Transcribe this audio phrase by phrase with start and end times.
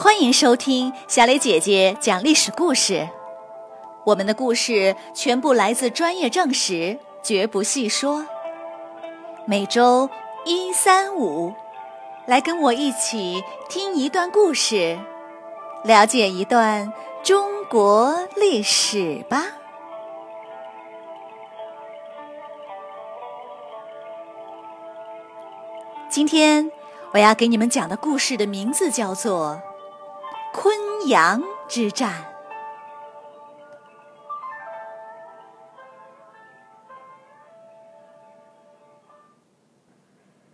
[0.00, 3.08] 欢迎收听小磊姐姐讲历史故事。
[4.04, 8.24] 我们的故事全部来自专业正史，绝不细说。
[9.44, 10.08] 每周
[10.44, 11.52] 一、三、五，
[12.26, 14.96] 来跟我一起听一段故事，
[15.82, 16.92] 了解一段
[17.24, 19.46] 中国历史吧。
[26.08, 26.70] 今天
[27.12, 29.60] 我要给你们讲的故事的名字叫做
[30.60, 32.12] 《昆阳之战》。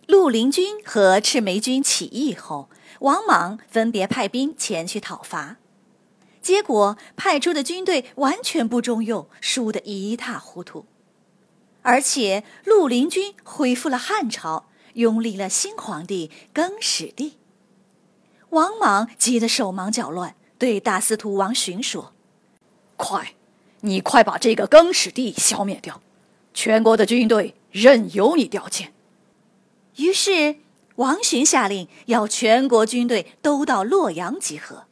[0.07, 2.69] 绿林军和赤眉军起义后，
[3.01, 5.57] 王莽分别派兵前去讨伐，
[6.43, 10.85] 结果派出的军队完全不中用，输得一塌糊涂。
[11.81, 14.67] 而且绿林军恢复了汉朝。
[14.93, 17.37] 拥立了新皇帝更始帝，
[18.55, 22.13] 王莽急得手忙脚乱，对大司徒王寻说
[22.97, 23.35] ：“快，
[23.81, 26.01] 你快把这个更始帝消灭掉，
[26.55, 28.91] 全国的军队任由你调遣。”
[29.97, 30.57] 于是
[30.97, 34.85] 王寻下令，要全国军队都到洛阳集合。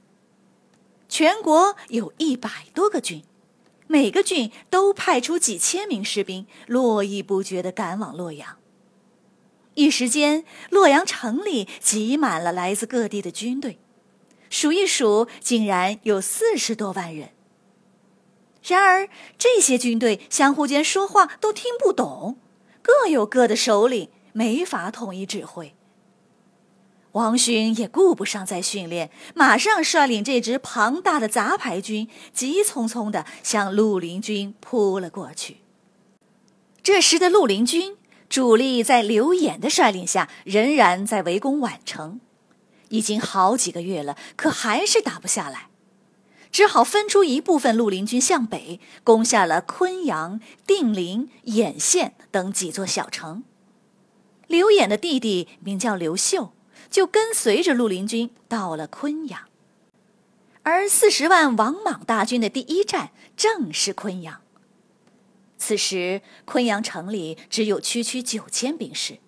[1.08, 3.22] 全国有一百多个郡，
[3.86, 8.56] 每个郡都派出几千名士兵，络绎不绝地赶往洛阳。
[9.74, 13.78] 一时间，洛阳城里挤满了来自各地的军队，
[14.50, 17.30] 数一数，竟然有四十多万人。
[18.62, 22.36] 然而，这些军队相互间说话都听不懂，
[22.82, 25.74] 各有各的首领，没法统一指挥。
[27.12, 35.58] 王勋也顾不上再训练，马上率领这支庞大的杂牌军，急匆匆地向绿林军扑了过去。
[36.82, 37.96] 这时的绿林军。
[38.32, 42.18] 主力在刘演的率领下，仍然在围攻宛城，
[42.88, 45.68] 已经好几个月了，可还是打不下来，
[46.50, 53.44] 只好分出一部分绿林军向北，攻下了昆阳、定陵、兖县等几座小城。
[54.46, 56.54] 刘演的弟弟名叫刘秀，
[56.90, 59.42] 就跟随着绿林军到了昆阳，
[60.62, 64.41] 而四十万王莽大军的第一站正是昆阳。
[65.62, 69.18] 此时，昆阳城里只有区区九千兵士，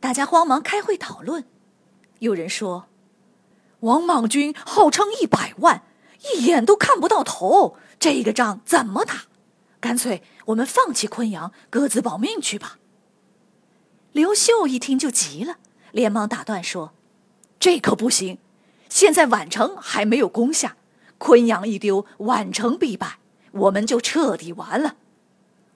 [0.00, 1.44] 大家慌忙开会讨论。
[2.18, 2.88] 有人说
[3.80, 5.84] ：“王莽军号称一百万，
[6.34, 9.26] 一眼都看不到头，这个仗怎么打？
[9.78, 12.80] 干脆我们放弃昆阳，各自保命去吧。”
[14.10, 15.58] 刘秀一听就急了，
[15.92, 16.92] 连忙打断说
[17.60, 18.38] ：“这可不行！
[18.88, 20.76] 现在宛城还没有攻下，
[21.18, 23.20] 昆阳一丢，宛城必败，
[23.52, 24.96] 我们就彻底完了。”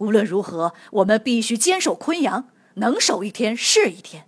[0.02, 4.26] 无论如何，我们必须坚守昆阳，能守一天是一天。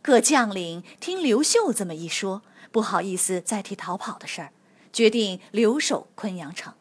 [0.00, 4.52] 各将领听刘秀这么一说，不好意思再提逃跑的事儿，
[4.92, 6.74] 决定留守昆阳城。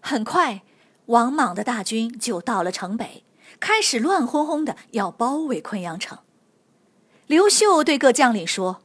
[0.00, 0.62] 很快，
[1.06, 3.24] 王莽的大军就到了城北，
[3.60, 6.20] 开始乱哄哄的要包围昆阳城。
[7.26, 8.80] 刘秀对各将领说：“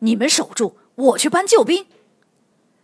[0.00, 1.86] 你们守住，我去搬救兵。”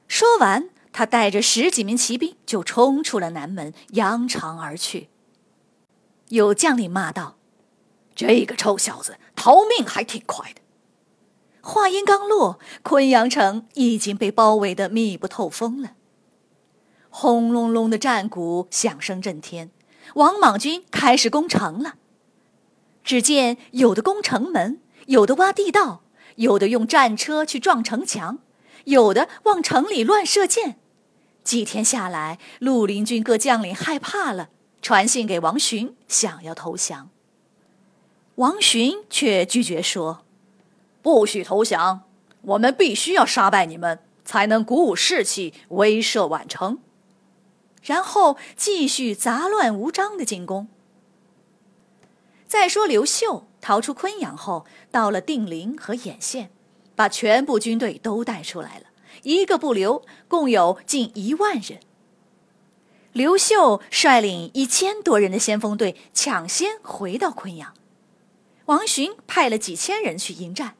[0.06, 0.70] 说完。
[0.92, 5.08] 他带着十几名骑兵就冲出了南门，扬长而去。
[6.28, 7.36] 有将领骂道
[8.14, 10.60] ：“这个臭小子逃命还挺快的。”
[11.62, 15.92] 话音刚落，昆阳城已经被包围的密不透风了。
[17.10, 19.70] 轰隆隆的战鼓响声震天，
[20.14, 21.96] 王莽军开始攻城了。
[23.02, 26.02] 只见有的攻城门，有的挖地道，
[26.36, 28.38] 有的用战车去撞城墙，
[28.84, 30.76] 有的往城里乱射箭。
[31.42, 34.50] 几天下来，绿林军各将领害怕了，
[34.82, 37.10] 传信给王寻，想要投降。
[38.36, 40.24] 王寻却拒绝说
[41.02, 42.02] ：“不许投降，
[42.42, 46.78] 我们必须要杀败你们，才能鼓舞士气，威慑宛城。”
[47.82, 50.68] 然后继续杂乱无章的进攻。
[52.46, 56.50] 再说刘秀逃出昆阳后，到了定陵和兖县，
[57.00, 58.84] 把全部军队都带出来了。
[59.22, 61.80] 一个不留，共有近一万人。
[63.14, 67.72] 刘秀率领一千多人的先锋队抢先回到昆阳，
[68.66, 70.74] 王寻派了几千人去迎战。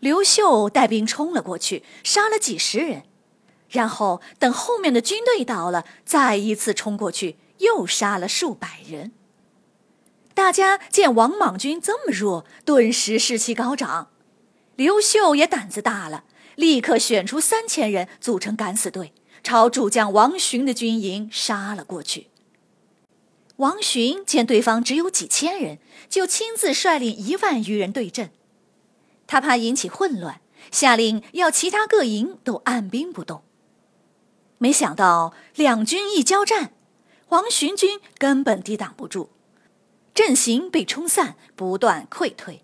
[0.00, 3.04] 刘秀带兵冲了过去，杀了几十人，
[3.68, 9.12] 然后等后面的军队到了，再一次冲过去，又杀了数百人。
[10.34, 14.08] 大家见王莽军这么弱，顿时士气高涨。
[14.80, 16.24] 刘秀也胆子大了。
[16.54, 19.12] 立刻选出三千人组成敢死队，
[19.42, 22.28] 朝主将王寻的军营杀了过去。
[23.56, 28.30] 王寻见对方只有几千人，就亲自率领一万余人对阵。
[29.26, 30.40] 他怕引起混乱，
[30.70, 33.42] 下令要其他各营都按兵不动。
[34.56, 36.72] 没想到两军一交战，
[37.28, 39.28] 王寻军根本抵挡不住，
[40.14, 42.62] 阵型被冲散，不断溃退。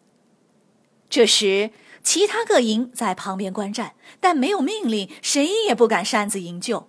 [1.08, 1.70] 这时，
[2.06, 6.86] 其他各营在旁边观战，但没有命令，谁也不敢擅自营救。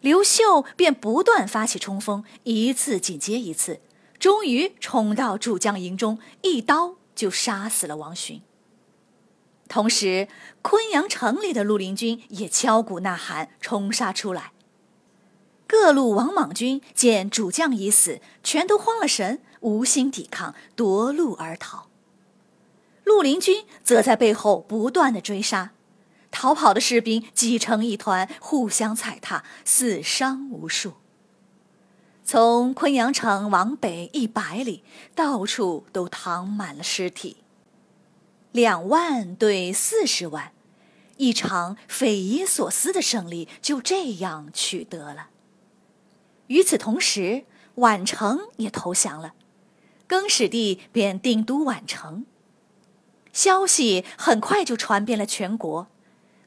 [0.00, 3.80] 刘秀便不断发起冲锋，一次紧接一次，
[4.18, 8.42] 终于冲到主将营中，一刀就杀死了王寻。
[9.68, 10.26] 同时，
[10.60, 14.50] 昆阳城里的绿林军也敲鼓呐喊，冲杀出来。
[15.68, 21.85] 各路王莽军见主将已死，全都慌了神，无心抵抗，夺路而逃。
[23.06, 25.70] 绿林军则在背后不断的追杀，
[26.32, 30.94] 逃跑的士兵挤成一团，互相踩踏，死伤无数。
[32.24, 34.82] 从昆阳城往北一百里，
[35.14, 37.36] 到处都躺满了尸体。
[38.50, 40.50] 两万对四十万，
[41.16, 45.28] 一场匪夷所思的胜利就这样取得了。
[46.48, 47.44] 与此同时，
[47.76, 49.34] 宛城也投降了，
[50.08, 52.26] 更始帝便定都宛城。
[53.36, 55.88] 消息很快就传遍了全国，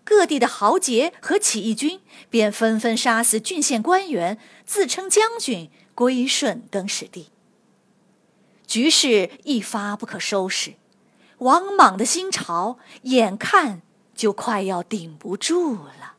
[0.03, 2.01] 各地的豪杰和起义军
[2.31, 7.29] 便纷纷杀死郡县官员，自称将军，归顺更始帝。
[8.65, 10.73] 局势一发不可收拾。
[11.37, 13.83] 王莽的新朝眼看
[14.15, 16.15] 就快要顶不住了。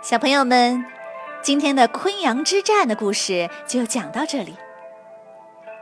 [0.00, 0.84] 小朋友们，
[1.42, 4.54] 今天的昆阳之战的故事就讲到这里。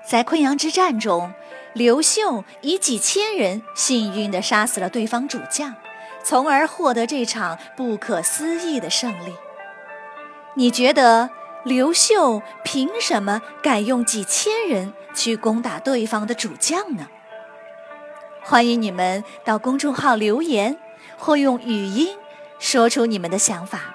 [0.02, 1.34] 在昆阳之战中，
[1.74, 5.74] 刘秀以几千人幸运地杀死了对方主将，
[6.24, 9.34] 从而获得这场不可思议的胜利。
[10.54, 11.28] 你觉得
[11.64, 17.06] 刘秀凭什么敢用几千人去攻打对方的主将呢？
[18.42, 20.78] 欢迎你们到公众号留言，
[21.18, 22.16] 或用语音
[22.58, 23.94] 说出你们的想法。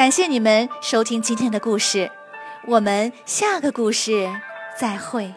[0.00, 2.10] 感谢你们收听今天的故事，
[2.66, 4.26] 我们下个故事
[4.74, 5.30] 再会。